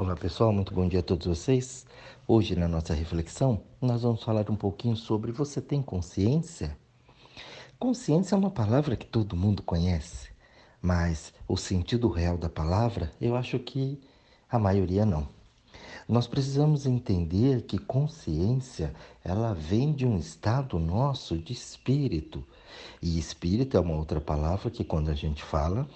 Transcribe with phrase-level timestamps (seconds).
[0.00, 1.84] Olá pessoal, muito bom dia a todos vocês.
[2.24, 6.78] Hoje na nossa reflexão nós vamos falar um pouquinho sobre você tem consciência?
[7.80, 10.28] Consciência é uma palavra que todo mundo conhece,
[10.80, 14.00] mas o sentido real da palavra eu acho que
[14.48, 15.26] a maioria não.
[16.08, 18.94] Nós precisamos entender que consciência
[19.24, 22.44] ela vem de um estado nosso de espírito
[23.02, 25.88] e espírito é uma outra palavra que quando a gente fala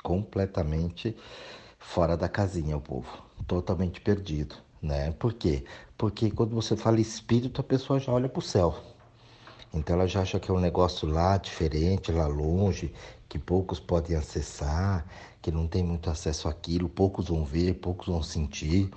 [0.00, 1.16] completamente
[1.78, 5.10] fora da casinha o povo totalmente perdido, né?
[5.12, 5.64] Por quê?
[5.96, 8.78] Porque quando você fala espírito, a pessoa já olha para o céu.
[9.72, 12.92] Então ela já acha que é um negócio lá diferente, lá longe,
[13.28, 15.06] que poucos podem acessar,
[15.42, 18.90] que não tem muito acesso àquilo, poucos vão ver, poucos vão sentir.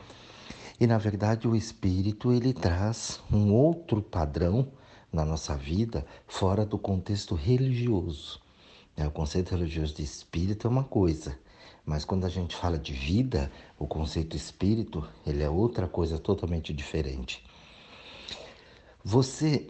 [0.80, 4.68] E na verdade o espírito ele traz um outro padrão
[5.12, 8.40] na nossa vida fora do contexto religioso.
[8.96, 11.38] É, o conceito religioso de espírito é uma coisa,
[11.92, 16.72] mas quando a gente fala de vida, o conceito espírito, ele é outra coisa totalmente
[16.72, 17.44] diferente.
[19.04, 19.70] Você,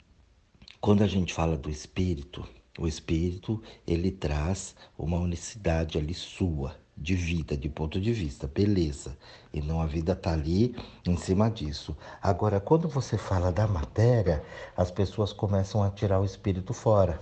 [0.78, 2.46] quando a gente fala do espírito,
[2.78, 9.16] o espírito, ele traz uma unicidade ali sua, de vida, de ponto de vista, beleza.
[9.50, 11.96] E não a vida está ali em cima disso.
[12.20, 14.44] Agora, quando você fala da matéria,
[14.76, 17.18] as pessoas começam a tirar o espírito fora.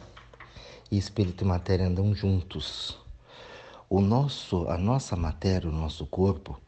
[0.91, 3.06] E espírito e matéria andam juntos.
[3.89, 6.61] O nosso, a nossa matéria, o nosso corpo,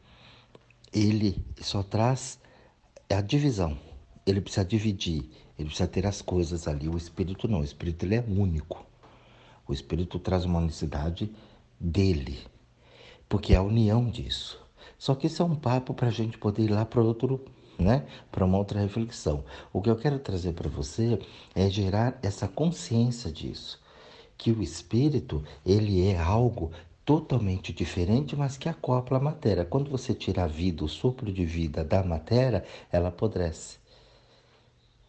[0.92, 2.38] ele só traz
[3.10, 3.76] a divisão.
[4.24, 6.88] Ele precisa dividir, ele precisa ter as coisas ali.
[6.88, 8.86] O espírito não, o espírito ele é único.
[9.66, 11.30] O espírito traz uma unicidade
[11.78, 12.38] dele,
[13.28, 14.60] porque é a união disso.
[14.98, 17.44] Só que isso é um papo para a gente poder ir lá para outro,
[17.78, 18.06] né?
[18.30, 19.44] Para uma outra reflexão.
[19.72, 21.18] O que eu quero trazer para você
[21.54, 23.80] é gerar essa consciência disso,
[24.36, 26.70] que o espírito ele é algo
[27.08, 29.64] totalmente diferente, mas que acopla a matéria.
[29.64, 33.78] Quando você tira a vida, o sopro de vida da matéria, ela apodrece.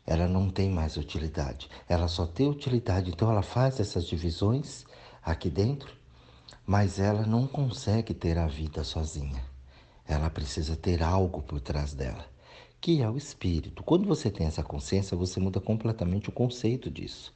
[0.07, 1.69] Ela não tem mais utilidade.
[1.89, 3.09] Ela só tem utilidade.
[3.09, 4.85] Então ela faz essas divisões
[5.21, 5.93] aqui dentro,
[6.65, 9.43] mas ela não consegue ter a vida sozinha.
[10.07, 12.25] Ela precisa ter algo por trás dela,
[12.79, 13.83] que é o espírito.
[13.83, 17.33] Quando você tem essa consciência, você muda completamente o conceito disso.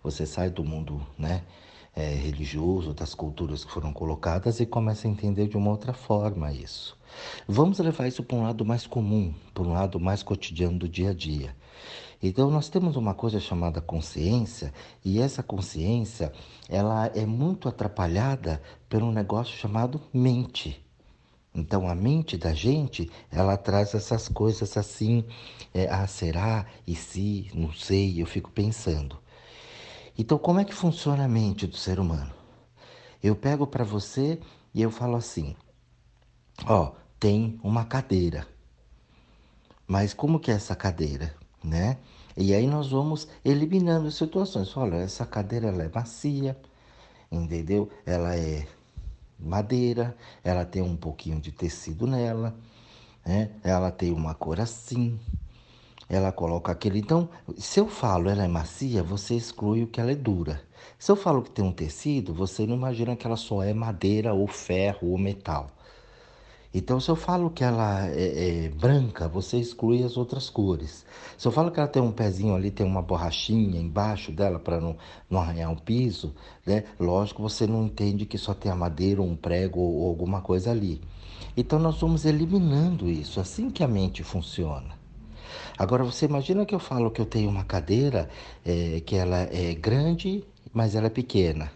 [0.00, 1.42] Você sai do mundo, né?
[1.96, 6.52] É, religioso, das culturas que foram colocadas e começa a entender de uma outra forma
[6.52, 6.94] isso.
[7.48, 11.10] Vamos levar isso para um lado mais comum, para um lado mais cotidiano do dia
[11.10, 11.56] a dia.
[12.22, 16.32] Então nós temos uma coisa chamada consciência e essa consciência
[16.68, 20.82] ela é muito atrapalhada pelo um negócio chamado mente.
[21.54, 25.24] Então a mente da gente ela traz essas coisas assim,
[25.72, 29.16] é, ah será e se, não sei, eu fico pensando.
[30.18, 32.32] Então, como é que funciona a mente do ser humano?
[33.22, 34.40] Eu pego para você
[34.74, 35.54] e eu falo assim:
[36.66, 38.46] ó, tem uma cadeira.
[39.86, 41.98] Mas como que é essa cadeira, né?
[42.36, 44.76] E aí nós vamos eliminando situações.
[44.76, 46.56] Olha, essa cadeira ela é macia,
[47.30, 47.90] entendeu?
[48.04, 48.66] Ela é
[49.38, 52.54] madeira, ela tem um pouquinho de tecido nela,
[53.24, 53.50] né?
[53.62, 55.18] Ela tem uma cor assim,
[56.08, 56.98] ela coloca aquele.
[56.98, 60.60] Então, se eu falo ela é macia, você exclui o que ela é dura.
[60.98, 64.32] Se eu falo que tem um tecido, você não imagina que ela só é madeira
[64.32, 65.70] ou ferro ou metal.
[66.78, 71.06] Então, se eu falo que ela é, é, branca, você exclui as outras cores.
[71.38, 74.78] Se eu falo que ela tem um pezinho ali, tem uma borrachinha embaixo dela para
[74.78, 74.94] não,
[75.30, 76.34] não arranhar o piso,
[76.66, 76.84] né?
[77.00, 80.42] lógico, você não entende que só tem a madeira, ou um prego ou, ou alguma
[80.42, 81.00] coisa ali.
[81.56, 84.95] Então, nós vamos eliminando isso, assim que a mente funciona.
[85.78, 88.28] Agora você imagina que eu falo que eu tenho uma cadeira
[88.64, 91.70] é, que ela é grande, mas ela é pequena,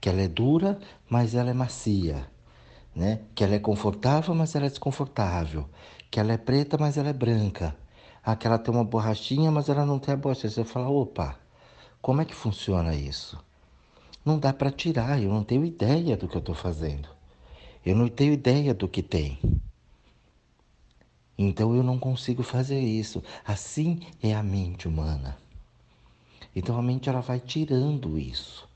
[0.00, 0.78] que ela é dura,
[1.08, 2.26] mas ela é macia,
[2.94, 3.20] né?
[3.34, 5.68] Que ela é confortável, mas ela é desconfortável,
[6.10, 7.76] que ela é preta, mas ela é branca,
[8.24, 10.48] ah, que ela tem uma borrachinha, mas ela não tem a borracha.
[10.48, 11.36] Você fala, opa,
[12.00, 13.38] como é que funciona isso?
[14.24, 17.08] Não dá para tirar, eu não tenho ideia do que eu estou fazendo.
[17.84, 19.38] Eu não tenho ideia do que tem.
[21.38, 23.22] Então eu não consigo fazer isso.
[23.44, 25.36] Assim é a mente humana.
[26.54, 28.68] Então a mente ela vai tirando isso.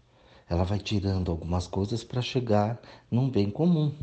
[0.48, 2.78] Ela vai tirando algumas coisas para chegar
[3.10, 3.94] num bem comum.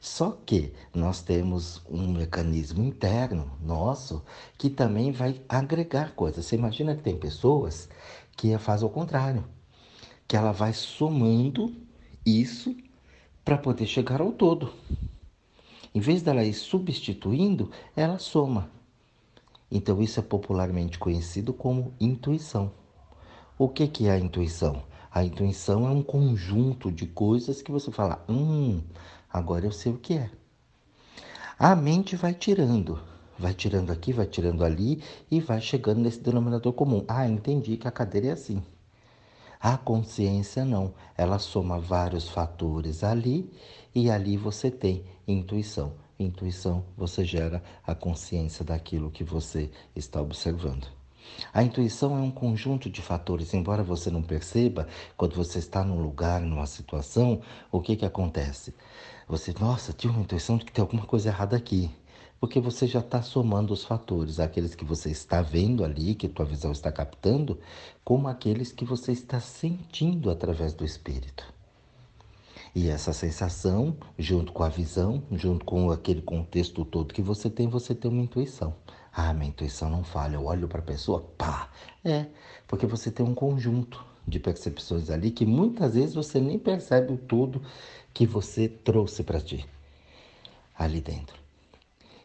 [0.00, 4.24] Só que nós temos um mecanismo interno nosso
[4.56, 6.44] que também vai agregar coisas.
[6.44, 7.88] Você imagina que tem pessoas
[8.36, 9.44] que faz o contrário,
[10.26, 11.74] que ela vai somando
[12.24, 12.76] isso
[13.44, 14.72] para poder chegar ao todo.
[15.98, 18.70] Em vez dela ir substituindo, ela soma.
[19.68, 22.70] Então isso é popularmente conhecido como intuição.
[23.58, 24.84] O que, que é a intuição?
[25.10, 28.80] A intuição é um conjunto de coisas que você fala, hum,
[29.28, 30.30] agora eu sei o que é.
[31.58, 33.00] A mente vai tirando,
[33.36, 37.04] vai tirando aqui, vai tirando ali e vai chegando nesse denominador comum.
[37.08, 38.62] Ah, entendi que a cadeira é assim.
[39.60, 43.50] A consciência não, ela soma vários fatores ali
[43.92, 45.94] e ali você tem intuição.
[46.16, 50.86] Intuição, você gera a consciência daquilo que você está observando.
[51.52, 56.00] A intuição é um conjunto de fatores, embora você não perceba, quando você está num
[56.00, 57.40] lugar, numa situação,
[57.70, 58.74] o que que acontece?
[59.26, 61.90] Você, nossa, tinha uma intuição de que tem alguma coisa errada aqui
[62.40, 66.46] porque você já está somando os fatores, aqueles que você está vendo ali, que tua
[66.46, 67.58] visão está captando,
[68.04, 71.44] como aqueles que você está sentindo através do espírito.
[72.74, 77.66] E essa sensação, junto com a visão, junto com aquele contexto todo que você tem,
[77.66, 78.74] você tem uma intuição.
[79.12, 80.36] Ah, minha intuição não falha.
[80.36, 81.70] Eu olho para a pessoa, pá.
[82.04, 82.26] É,
[82.68, 87.16] porque você tem um conjunto de percepções ali que muitas vezes você nem percebe o
[87.16, 87.62] todo
[88.12, 89.66] que você trouxe para ti
[90.78, 91.47] ali dentro.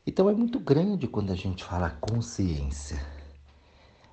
[0.06, 3.02] Então é muito grande quando a gente fala consciência.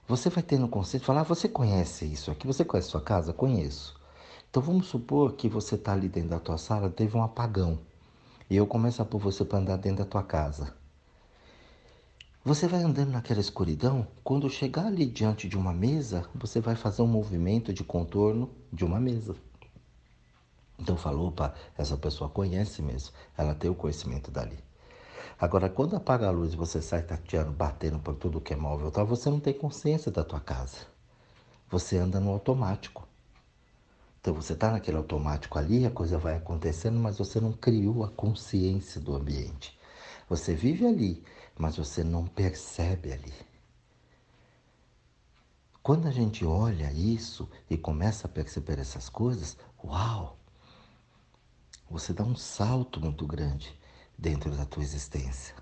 [0.06, 3.32] Você vai tendo consciência, falar, ah, você conhece isso aqui, você conhece sua casa?
[3.32, 3.98] Conheço.
[4.48, 7.80] Então vamos supor que você está ali dentro da tua sala, teve um apagão.
[8.48, 10.72] E eu começo a pôr você para andar dentro da tua casa.
[12.44, 17.02] Você vai andando naquela escuridão, quando chegar ali diante de uma mesa, você vai fazer
[17.02, 19.34] um movimento de contorno de uma mesa.
[20.78, 24.69] Então falou, opa, essa pessoa conhece mesmo, ela tem o conhecimento dali.
[25.40, 28.90] Agora, quando apaga a luz e você sai tateando, batendo por tudo que é móvel,
[28.90, 30.86] tal, você não tem consciência da tua casa.
[31.70, 33.08] Você anda no automático.
[34.20, 38.10] Então você está naquele automático ali, a coisa vai acontecendo, mas você não criou a
[38.10, 39.78] consciência do ambiente.
[40.28, 41.24] Você vive ali,
[41.58, 43.32] mas você não percebe ali.
[45.82, 50.36] Quando a gente olha isso e começa a perceber essas coisas, uau!
[51.90, 53.79] Você dá um salto muito grande
[54.20, 55.54] dentro da tua existência.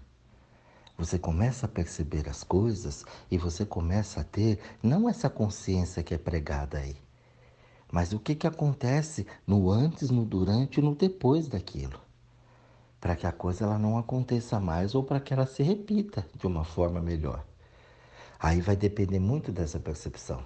[0.96, 6.12] Você começa a perceber as coisas e você começa a ter não essa consciência que
[6.12, 6.96] é pregada aí,
[7.90, 12.00] mas o que, que acontece no antes, no durante e no depois daquilo.
[13.00, 16.48] Para que a coisa ela não aconteça mais ou para que ela se repita de
[16.48, 17.46] uma forma melhor.
[18.40, 20.44] Aí vai depender muito dessa percepção.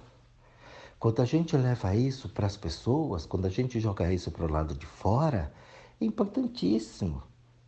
[0.99, 4.51] Quando a gente leva isso para as pessoas, quando a gente joga isso para o
[4.51, 5.51] lado de fora,
[5.99, 7.23] é importantíssimo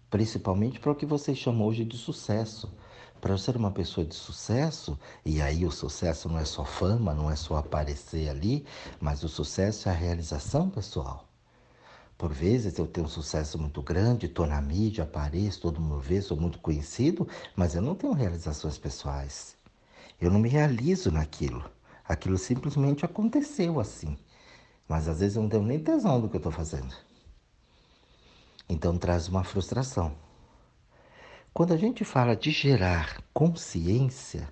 [0.09, 2.71] principalmente para o que vocês chamam hoje de sucesso.
[3.19, 7.13] Para eu ser uma pessoa de sucesso, e aí o sucesso não é só fama,
[7.13, 8.65] não é só aparecer ali,
[8.99, 11.25] mas o sucesso é a realização pessoal.
[12.17, 16.21] Por vezes eu tenho um sucesso muito grande, estou na mídia, apareço, todo mundo vê,
[16.21, 19.57] sou muito conhecido, mas eu não tenho realizações pessoais.
[20.21, 21.69] Eu não me realizo naquilo.
[22.07, 24.17] Aquilo simplesmente aconteceu assim.
[24.87, 26.93] Mas às vezes eu não tenho nem tesão do que eu estou fazendo.
[28.67, 30.15] Então traz uma frustração.
[31.53, 34.51] Quando a gente fala de gerar consciência,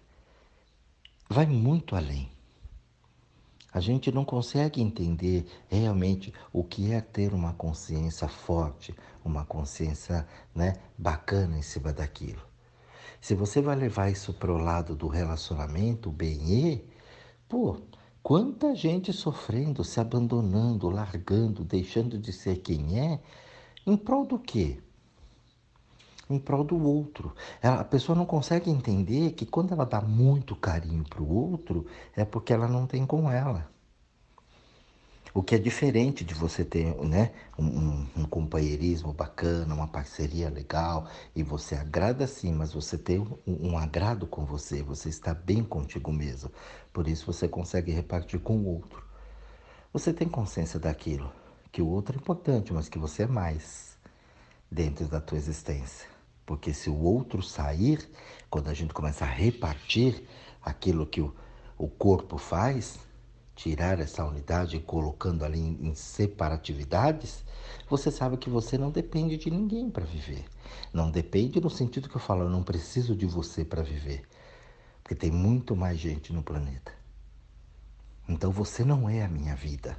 [1.30, 2.32] vai muito além.
[3.74, 8.96] A gente não consegue entender realmente o que é ter uma consciência forte,
[9.26, 12.42] uma consciência né, bacana em cima daquilo.
[13.20, 16.84] Se você vai levar isso para o lado do relacionamento, o bem
[17.50, 17.82] pô,
[18.22, 23.20] quanta gente sofrendo, se abandonando, largando, deixando de ser quem é,
[23.86, 24.80] em prol do quê?
[26.30, 27.36] Em prol do outro.
[27.62, 31.86] Ela, a pessoa não consegue entender que quando ela dá muito carinho para o outro,
[32.16, 33.70] é porque ela não tem com ela.
[35.34, 41.08] O que é diferente de você ter né, um, um, companheirismo bacana, uma parceria legal,
[41.36, 45.64] e você agrada sim, mas você tem um, um, agrado com você, você está bem
[45.64, 46.52] contigo mesmo.
[46.94, 49.04] Por isso você consegue repartir com o outro.
[49.92, 51.32] Você tem consciência daquilo
[51.74, 53.98] que o outro é importante, mas que você é mais
[54.70, 56.08] dentro da tua existência.
[56.46, 58.08] Porque se o outro sair,
[58.48, 60.24] quando a gente começa a repartir
[60.62, 61.34] aquilo que o,
[61.76, 63.00] o corpo faz,
[63.56, 67.44] tirar essa unidade e colocando ali em, em separatividades,
[67.90, 70.46] você sabe que você não depende de ninguém para viver.
[70.94, 74.22] Não depende no sentido que eu falo, eu não preciso de você para viver.
[75.02, 76.92] Porque tem muito mais gente no planeta.
[78.30, 79.98] Então você não é a minha vida.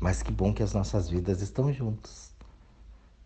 [0.00, 2.32] Mas que bom que as nossas vidas estão juntas.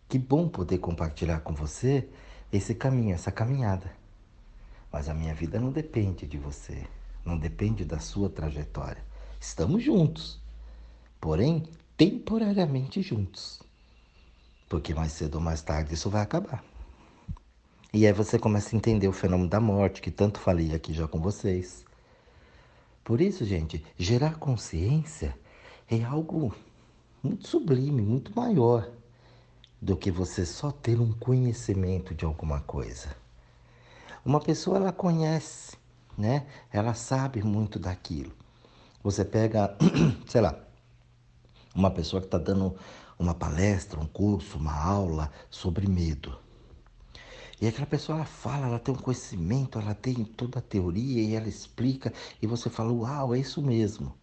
[0.07, 2.09] Que bom poder compartilhar com você
[2.51, 3.91] esse caminho, essa caminhada.
[4.91, 6.83] Mas a minha vida não depende de você,
[7.23, 9.03] não depende da sua trajetória.
[9.39, 10.41] Estamos juntos,
[11.21, 11.63] porém
[11.95, 13.61] temporariamente juntos.
[14.67, 16.63] Porque mais cedo ou mais tarde isso vai acabar.
[17.91, 21.07] E aí você começa a entender o fenômeno da morte, que tanto falei aqui já
[21.07, 21.83] com vocês.
[23.03, 25.35] Por isso, gente, gerar consciência
[25.89, 26.53] é algo
[27.23, 28.87] muito sublime, muito maior
[29.81, 33.15] do que você só ter um conhecimento de alguma coisa.
[34.23, 35.75] Uma pessoa ela conhece,
[36.15, 36.45] né?
[36.71, 38.31] Ela sabe muito daquilo.
[39.03, 39.75] Você pega,
[40.27, 40.59] sei lá,
[41.73, 42.75] uma pessoa que está dando
[43.17, 46.37] uma palestra, um curso, uma aula sobre medo.
[47.59, 51.35] E aquela pessoa ela fala, ela tem um conhecimento, ela tem toda a teoria e
[51.35, 54.18] ela explica e você fala, uau, é isso mesmo.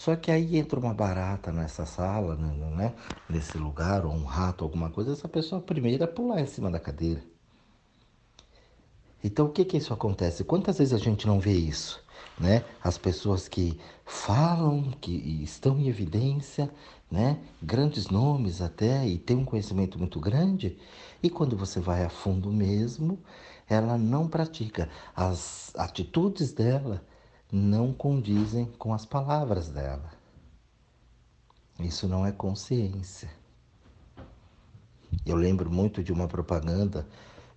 [0.00, 2.94] Só que aí entra uma barata nessa sala, né, né,
[3.28, 6.80] nesse lugar, ou um rato, alguma coisa, essa pessoa primeiro é pular em cima da
[6.80, 7.22] cadeira.
[9.22, 10.42] Então o que que isso acontece?
[10.42, 12.02] Quantas vezes a gente não vê isso?
[12.38, 12.64] Né?
[12.82, 15.12] As pessoas que falam, que
[15.44, 16.70] estão em evidência,
[17.10, 17.38] né?
[17.62, 20.78] grandes nomes até, e tem um conhecimento muito grande,
[21.22, 23.18] e quando você vai a fundo mesmo,
[23.68, 24.88] ela não pratica.
[25.14, 27.04] As atitudes dela
[27.52, 30.10] não condizem com as palavras dela.
[31.78, 33.30] Isso não é consciência.
[35.24, 37.06] Eu lembro muito de uma propaganda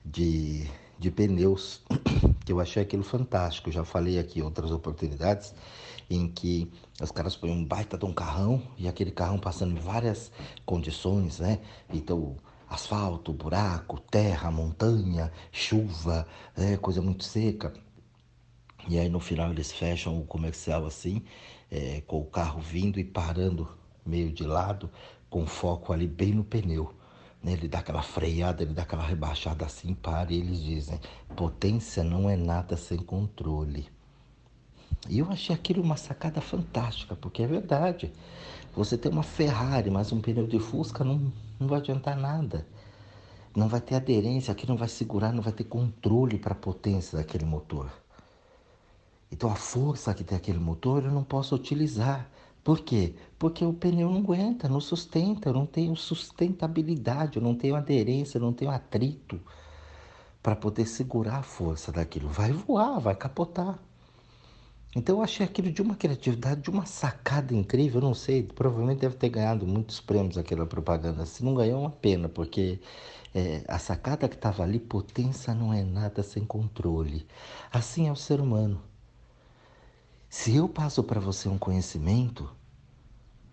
[0.04, 1.82] de, de pneus,
[2.46, 3.72] que eu achei aquilo fantástico.
[3.72, 5.54] Já falei aqui outras oportunidades,
[6.10, 6.72] em que
[7.02, 10.32] os caras põem um baita de um carrão e aquele carrão passando em várias
[10.66, 11.60] condições, né?
[11.92, 12.36] Então,
[12.70, 16.26] asfalto, buraco, terra, montanha, chuva,
[16.58, 16.78] né?
[16.78, 17.74] coisa muito seca.
[18.88, 21.24] E aí no final eles fecham o comercial assim,
[21.72, 23.68] é, com o carro vindo e parando
[24.06, 24.90] meio de lado,
[25.30, 26.94] com foco ali bem no pneu.
[27.42, 27.54] Né?
[27.54, 31.00] Ele dá aquela freada, ele dá aquela rebaixada assim, para e eles dizem:
[31.36, 33.88] potência não é nada sem controle.
[35.10, 38.14] E eu achei aquilo uma sacada fantástica, porque é verdade.
[38.76, 42.66] Você tem uma Ferrari, mas um pneu de Fusca não, não vai adiantar nada.
[43.56, 47.18] Não vai ter aderência, aqui não vai segurar, não vai ter controle para a potência
[47.18, 47.92] daquele motor.
[49.34, 52.30] Então a força que tem aquele motor eu não posso utilizar.
[52.64, 53.16] Por quê?
[53.40, 58.38] Porque o pneu não aguenta, não sustenta, eu não tenho sustentabilidade, eu não tenho aderência,
[58.38, 59.42] eu não tenho atrito
[60.42, 62.30] para poder segurar a força daquilo.
[62.30, 63.80] Vai voar, vai capotar.
[64.96, 68.02] Então eu achei aquilo de uma criatividade, de uma sacada incrível.
[68.02, 71.26] Eu não sei, provavelmente deve ter ganhado muitos prêmios aquela propaganda.
[71.26, 72.80] Se não ganhou, é uma pena, porque
[73.34, 77.26] é, a sacada que estava ali, potência não é nada sem controle.
[77.72, 78.93] Assim é o ser humano.
[80.36, 82.50] Se eu passo para você um conhecimento,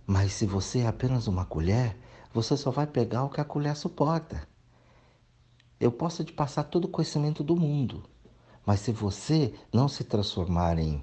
[0.06, 1.94] mas se você é apenas uma colher,
[2.32, 4.48] você só vai pegar o que a colher suporta.
[5.78, 8.02] Eu posso te passar todo o conhecimento do mundo,
[8.64, 11.02] mas se você não se transformar em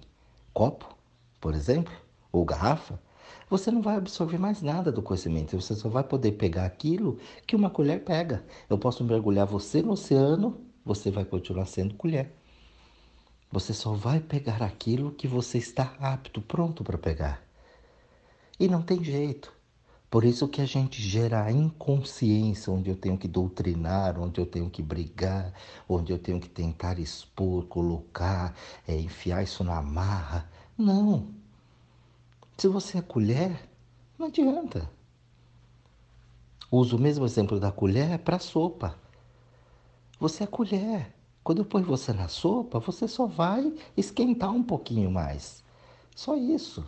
[0.52, 0.98] copo,
[1.40, 1.94] por exemplo,
[2.32, 3.00] ou garrafa,
[3.48, 5.62] você não vai absorver mais nada do conhecimento.
[5.62, 8.44] Você só vai poder pegar aquilo que uma colher pega.
[8.68, 12.36] Eu posso mergulhar você no oceano, você vai continuar sendo colher.
[13.52, 17.42] Você só vai pegar aquilo que você está apto, pronto para pegar.
[18.60, 19.56] E não tem jeito.
[20.10, 24.46] Por isso que a gente gera a inconsciência, onde eu tenho que doutrinar, onde eu
[24.46, 25.54] tenho que brigar,
[25.88, 28.56] onde eu tenho que tentar expor, colocar,
[28.88, 30.50] é, enfiar isso na marra.
[30.78, 31.28] Não.
[32.58, 33.70] Se você é colher,
[34.18, 34.90] não adianta.
[36.72, 38.98] Uso o mesmo exemplo da colher para sopa.
[40.20, 41.17] Você é colher.
[41.48, 45.64] Quando eu ponho você na sopa, você só vai esquentar um pouquinho mais.
[46.14, 46.86] Só isso.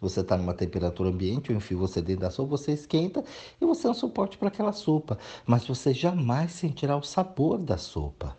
[0.00, 3.22] Você está numa temperatura ambiente, eu enfio você dentro da sopa, você esquenta
[3.60, 5.18] e você é um suporte para aquela sopa.
[5.44, 8.34] Mas você jamais sentirá o sabor da sopa.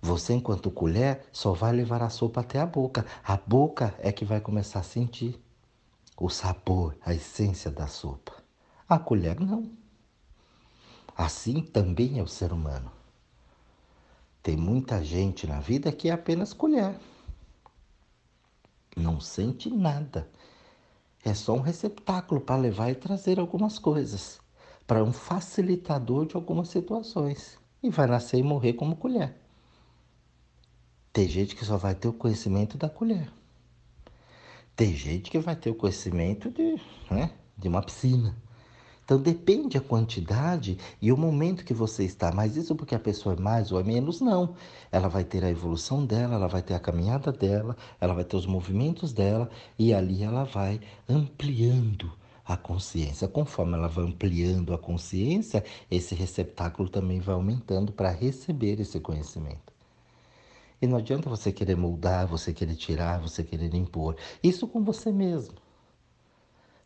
[0.00, 3.04] Você, enquanto colher, só vai levar a sopa até a boca.
[3.24, 5.36] A boca é que vai começar a sentir
[6.16, 8.34] o sabor, a essência da sopa.
[8.88, 9.68] A colher não.
[11.16, 13.01] Assim também é o ser humano.
[14.42, 16.98] Tem muita gente na vida que é apenas colher.
[18.96, 20.28] Não sente nada.
[21.24, 24.40] É só um receptáculo para levar e trazer algumas coisas,
[24.86, 27.56] para um facilitador de algumas situações.
[27.80, 29.36] E vai nascer e morrer como colher.
[31.12, 33.30] Tem gente que só vai ter o conhecimento da colher.
[34.74, 36.80] Tem gente que vai ter o conhecimento de,
[37.10, 38.34] né, de uma piscina.
[39.04, 42.32] Então depende a quantidade e o momento que você está.
[42.32, 44.54] Mas isso porque a pessoa é mais ou é menos, não.
[44.90, 48.36] Ela vai ter a evolução dela, ela vai ter a caminhada dela, ela vai ter
[48.36, 52.12] os movimentos dela e ali ela vai ampliando
[52.44, 53.28] a consciência.
[53.28, 59.72] Conforme ela vai ampliando a consciência, esse receptáculo também vai aumentando para receber esse conhecimento.
[60.80, 64.16] E não adianta você querer moldar, você querer tirar, você querer impor.
[64.42, 65.54] Isso com você mesmo.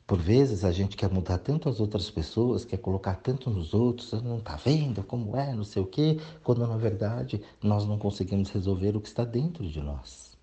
[0.06, 4.12] Por vezes a gente quer mudar tanto as outras pessoas, quer colocar tanto nos outros,
[4.22, 8.50] não está vendo como é, não sei o quê, quando na verdade nós não conseguimos
[8.50, 10.36] resolver o que está dentro de nós.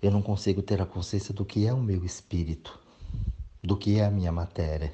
[0.00, 2.78] Eu não consigo ter a consciência do que é o meu espírito,
[3.62, 4.92] do que é a minha matéria,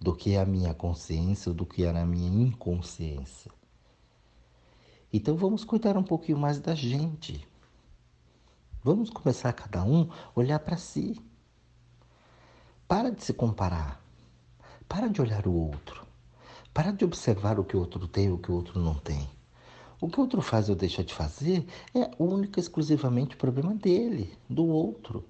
[0.00, 3.50] do que é a minha consciência do que era a minha inconsciência.
[5.12, 7.44] Então vamos cuidar um pouquinho mais da gente.
[8.84, 11.16] Vamos começar cada um a olhar para si.
[12.88, 14.02] Para de se comparar.
[14.88, 16.06] Para de olhar o outro.
[16.72, 19.28] Para de observar o que o outro tem e o que o outro não tem.
[20.00, 24.32] O que o outro faz ou deixa de fazer é único e exclusivamente problema dele,
[24.48, 25.22] do outro.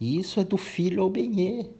[0.00, 1.70] E isso é do filho ao benê.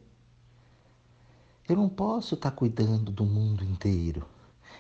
[1.69, 4.25] Eu não posso estar cuidando do mundo inteiro.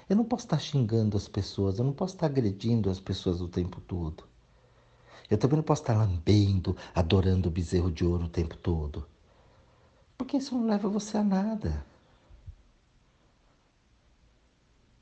[0.08, 3.48] Eu não posso estar xingando as pessoas, eu não posso estar agredindo as pessoas o
[3.48, 4.22] tempo todo.
[5.28, 9.04] Eu também não posso estar lambendo, adorando o bezerro de ouro o tempo todo.
[10.18, 11.86] Porque isso não leva você a nada.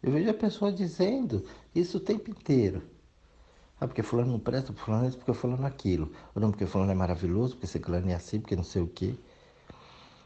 [0.02, 1.44] Eu vejo a pessoa dizendo
[1.74, 2.82] isso o tempo inteiro.
[3.80, 6.12] Ah, porque fulano não presta, porque fulano é isso, porque fulano é aquilo.
[6.34, 9.14] Ou não, porque fulano é maravilhoso, porque fulano é assim, porque não sei o quê.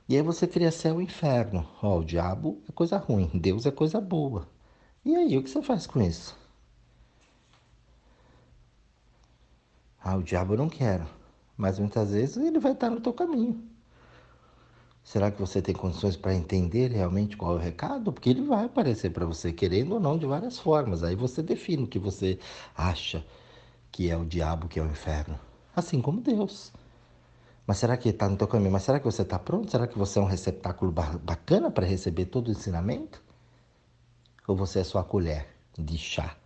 [0.08, 1.66] E aí você cria céu e inferno.
[1.82, 4.46] Ó, o diabo é coisa ruim, Deus é coisa boa.
[5.04, 6.36] E aí, o que você faz com isso?
[10.02, 11.06] Ah, o diabo eu não quero.
[11.56, 13.69] Mas muitas vezes ele vai estar no teu caminho.
[15.10, 18.12] Será que você tem condições para entender realmente qual é o recado?
[18.12, 21.02] Porque ele vai aparecer para você, querendo ou não, de várias formas.
[21.02, 22.38] Aí você define o que você
[22.76, 23.26] acha
[23.90, 25.36] que é o diabo, que é o inferno.
[25.74, 26.72] Assim como Deus.
[27.66, 28.70] Mas será que está no teu caminho?
[28.70, 29.68] Mas será que você está pronto?
[29.68, 33.20] Será que você é um receptáculo bacana para receber todo o ensinamento?
[34.46, 36.36] Ou você é só a colher de chá?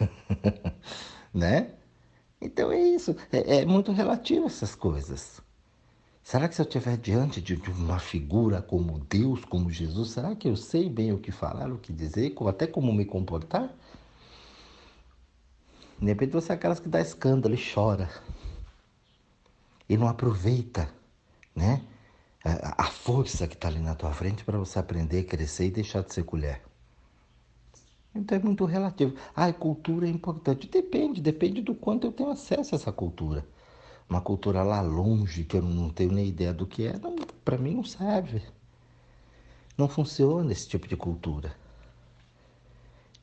[1.34, 1.74] né?
[2.40, 3.14] Então é isso.
[3.30, 5.46] É, é muito relativo essas coisas.
[6.28, 10.46] Será que se eu estiver diante de, uma figura como Deus, como Jesus, será que
[10.46, 13.74] eu sei bem o que falar, o que dizer, até como me comportar?
[15.98, 18.10] De repente você é aquelas que dá escândalo e chora.
[19.88, 20.92] E não aproveita,
[21.56, 21.82] né?
[22.44, 26.12] A força que está ali na tua frente para você aprender, crescer e deixar de
[26.12, 26.60] ser colher.
[28.14, 29.16] Então é muito relativo.
[29.34, 30.68] Ah, cultura é importante.
[30.68, 33.46] Depende, depende do quanto eu tenho acesso a essa cultura
[34.08, 36.94] uma cultura lá longe, que eu não tenho nem ideia do que é,
[37.44, 38.42] para mim não serve.
[39.76, 41.54] Não funciona esse tipo de cultura.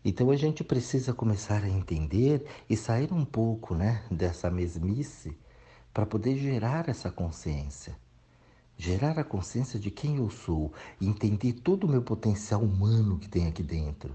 [0.03, 5.35] Então a gente precisa começar a entender e sair um pouco né, dessa mesmice
[5.91, 7.97] para poder gerar essa consciência.
[8.77, 10.71] Gerar a consciência de quem eu sou
[11.01, 14.13] entender todo o meu potencial humano que tem aqui dentro.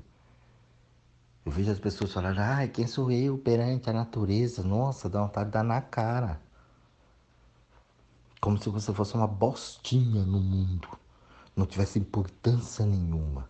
[1.45, 4.63] Eu vejo as pessoas falarem, ai, quem sou eu perante a natureza?
[4.63, 6.41] Nossa, dá vontade de dar na cara.
[8.41, 10.89] Como se você fosse uma bostinha no mundo,
[11.55, 13.49] não tivesse importância nenhuma.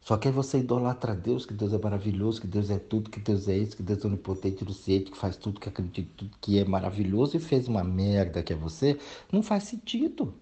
[0.00, 3.20] Só que aí você idolatra Deus, que Deus é maravilhoso, que Deus é tudo, que
[3.20, 6.58] Deus é isso, que Deus é onipotente, onisciente, que faz tudo, que acredita tudo, que
[6.58, 8.98] é maravilhoso e fez uma merda que é você,
[9.30, 10.34] não faz sentido.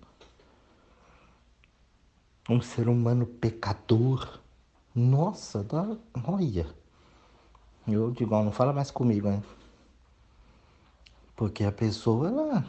[2.48, 4.40] Um ser humano pecador.
[4.94, 6.66] Nossa, dá, olha.
[7.86, 9.42] Eu digo, não fala mais comigo, hein?
[11.36, 12.64] Porque a pessoa, ela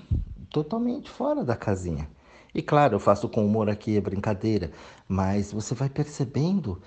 [0.49, 2.09] totalmente fora da casinha.
[2.53, 4.71] E claro, eu faço com humor aqui, é brincadeira,
[5.07, 6.81] mas você vai percebendo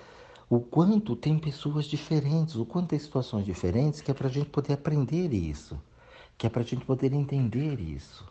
[0.50, 4.50] o quanto tem pessoas diferentes, o quanto tem situações diferentes, que é para a gente
[4.50, 5.80] poder aprender isso,
[6.36, 8.30] que é para a gente poder entender isso.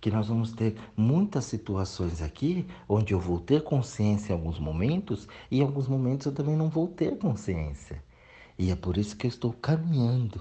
[0.00, 5.26] Que nós vamos ter muitas situações aqui onde eu vou ter consciência em alguns momentos
[5.50, 8.02] e em alguns momentos eu também não vou ter consciência.
[8.58, 10.40] E é por isso que eu estou caminhando,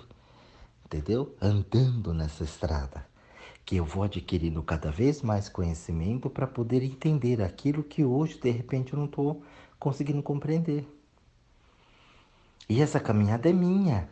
[0.85, 1.35] entendeu?
[1.41, 3.08] Andando nessa estrada
[3.69, 8.49] que eu vou adquirindo cada vez mais conhecimento para poder entender aquilo que hoje, de
[8.49, 9.43] repente, eu não estou
[9.77, 10.87] conseguindo compreender.
[12.67, 14.09] E essa caminhada é minha,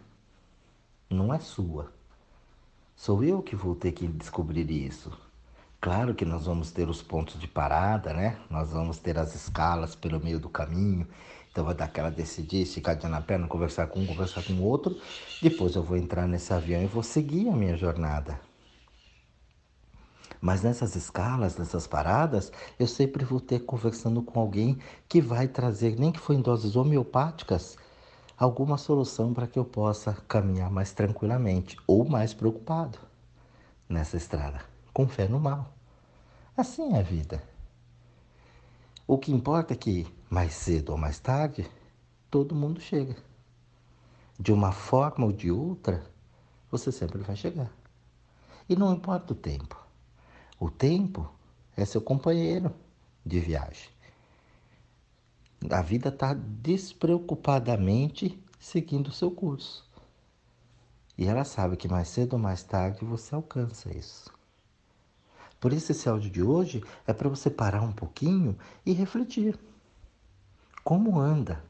[1.09, 1.91] não é sua.
[2.95, 5.11] Sou eu que vou ter que descobrir isso.
[5.81, 8.37] Claro que nós vamos ter os pontos de parada, né?
[8.51, 11.07] Nós vamos ter as escalas pelo meio do caminho.
[11.51, 15.01] Então vai dar aquela decidir, de na perna, conversar com um, conversar com o outro.
[15.41, 18.46] Depois eu vou entrar nesse avião e vou seguir a minha jornada.
[20.47, 25.99] Mas nessas escalas, nessas paradas, eu sempre vou ter conversando com alguém que vai trazer,
[25.99, 27.77] nem que for em doses homeopáticas,
[28.37, 32.97] alguma solução para que eu possa caminhar mais tranquilamente ou mais preocupado
[33.89, 34.61] nessa estrada,
[34.93, 35.73] com fé no mal.
[36.55, 37.43] Assim é a vida.
[39.05, 41.69] O que importa é que, mais cedo ou mais tarde,
[42.31, 43.17] todo mundo chega.
[44.39, 46.01] De uma forma ou de outra,
[46.71, 47.69] você sempre vai chegar.
[48.69, 49.86] E não importa o tempo.
[50.59, 51.29] O tempo
[51.75, 52.73] é seu companheiro
[53.25, 53.89] de viagem.
[55.69, 59.85] A vida está despreocupadamente seguindo o seu curso.
[61.17, 64.35] E ela sabe que mais cedo ou mais tarde você alcança isso.
[65.59, 69.57] Por isso, esse áudio de hoje é para você parar um pouquinho e refletir.
[70.83, 71.63] Como anda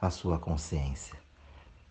[0.00, 1.21] a sua consciência?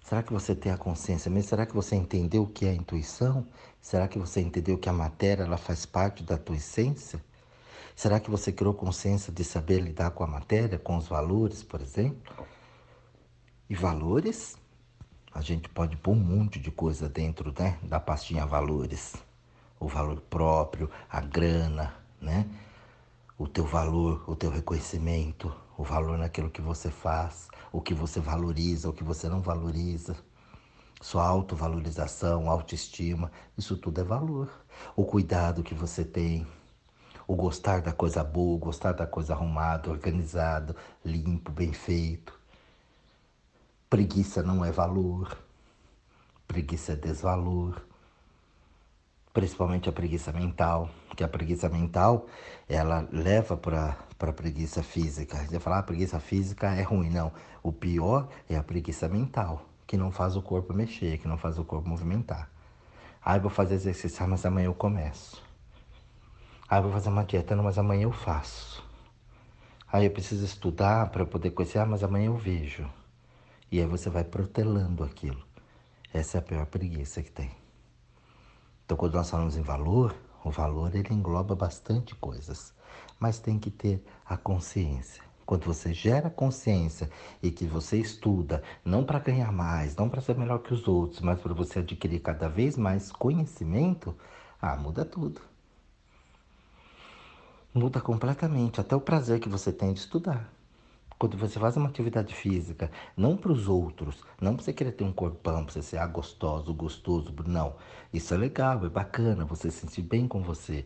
[0.04, 1.50] Será que você tem a consciência mesmo?
[1.50, 3.48] Será que você entendeu o que é intuição?
[3.82, 7.24] Será que você entendeu que a matéria ela faz parte da tua essência?
[7.96, 11.82] Será que você criou consciência de saber lidar com a matéria, com os valores, por
[11.82, 12.46] exemplo?
[13.70, 14.58] E valores,
[15.34, 19.16] a gente pode pôr um monte de coisa dentro né, da pastinha valores.
[19.80, 22.48] O valor próprio, a grana, né?
[23.38, 28.20] o teu valor, o teu reconhecimento, o valor naquilo que você faz, o que você
[28.20, 30.16] valoriza, o que você não valoriza,
[31.02, 34.48] sua autovalorização, autoestima, isso tudo é valor.
[34.96, 36.46] O cuidado que você tem,
[37.28, 42.40] o gostar da coisa boa, gostar da coisa arrumada, organizado, limpo, bem feito.
[43.90, 45.36] Preguiça não é valor,
[46.48, 47.82] preguiça é desvalor
[49.34, 52.28] principalmente a preguiça mental, que a preguiça mental
[52.68, 53.98] ela leva para
[54.30, 55.38] a preguiça física.
[55.38, 57.32] Você fala, ah, preguiça física é ruim, não.
[57.64, 61.58] O pior é a preguiça mental, que não faz o corpo mexer, que não faz
[61.58, 62.50] o corpo movimentar.
[63.24, 65.44] Ah, eu vou fazer exercício, ah, mas amanhã eu começo.
[66.70, 68.84] Ah, eu vou fazer uma dieta, não, mas amanhã eu faço.
[69.92, 72.90] Ah, eu preciso estudar para poder conhecer, ah, mas amanhã eu vejo.
[73.72, 75.42] E aí você vai protelando aquilo.
[76.14, 77.52] Essa é a pior preguiça que tem.
[78.86, 82.74] Então, quando nós falamos em valor, o valor ele engloba bastante coisas,
[83.20, 85.24] mas tem que ter a consciência.
[85.46, 87.10] Quando você gera consciência
[87.44, 91.22] e que você estuda, não para ganhar mais, não para ser melhor que os outros,
[91.22, 94.16] mas para você adquirir cada vez mais conhecimento,
[94.62, 95.42] ah, muda tudo.
[97.74, 100.50] Muda completamente, até o prazer que você tem de estudar.
[101.22, 105.04] Quando você faz uma atividade física, não para os outros, não para você querer ter
[105.04, 107.76] um corpão, para você ser ah, gostoso, gostoso, não.
[108.12, 110.84] Isso é legal, é bacana, você se sentir bem com você.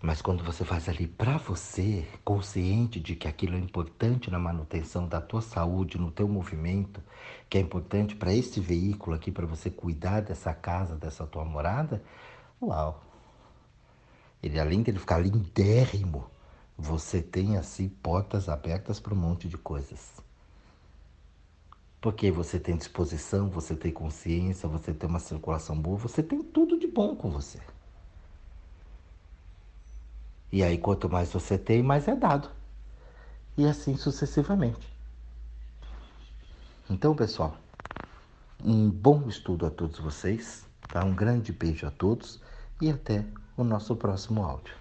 [0.00, 5.06] Mas quando você faz ali para você, consciente de que aquilo é importante na manutenção
[5.06, 7.02] da tua saúde, no teu movimento,
[7.46, 12.02] que é importante para esse veículo aqui, para você cuidar dessa casa, dessa tua morada,
[12.62, 13.04] uau!
[14.42, 16.24] Ele, além de ele ficar lindérrimo,
[16.80, 20.12] você tem assim portas abertas para um monte de coisas.
[22.00, 26.78] Porque você tem disposição, você tem consciência, você tem uma circulação boa, você tem tudo
[26.78, 27.60] de bom com você.
[30.50, 32.50] E aí, quanto mais você tem, mais é dado.
[33.58, 34.88] E assim sucessivamente.
[36.88, 37.56] Então, pessoal,
[38.64, 41.04] um bom estudo a todos vocês, tá?
[41.04, 42.40] Um grande beijo a todos
[42.80, 44.79] e até o nosso próximo áudio.